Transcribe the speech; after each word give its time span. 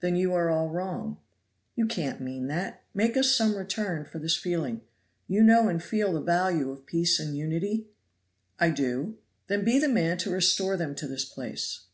"There 0.00 0.14
you 0.14 0.34
are 0.34 0.50
all 0.50 0.68
wrong." 0.68 1.16
"You 1.76 1.86
can't 1.86 2.20
mean 2.20 2.46
that; 2.48 2.82
make 2.92 3.16
us 3.16 3.34
some 3.34 3.56
return 3.56 4.04
for 4.04 4.18
this 4.18 4.36
feeling. 4.36 4.82
You 5.28 5.42
know 5.42 5.68
and 5.70 5.82
feel 5.82 6.12
the 6.12 6.20
value 6.20 6.70
of 6.70 6.84
peace 6.84 7.18
and 7.18 7.34
unity?" 7.34 7.86
"I 8.60 8.68
do." 8.68 9.16
"Then 9.46 9.64
be 9.64 9.78
the 9.78 9.88
man 9.88 10.18
to 10.18 10.30
restore 10.30 10.76
them 10.76 10.94
to 10.96 11.08
this 11.08 11.24
place." 11.24 11.86